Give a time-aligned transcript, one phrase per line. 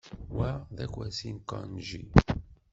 [0.35, 2.01] Wa d akersi n Kenji.